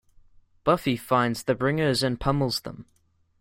[0.63, 2.87] Buffy finds the Bringers and pummels them.